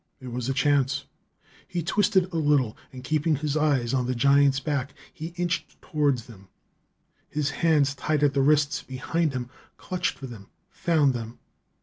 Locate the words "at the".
8.23-8.41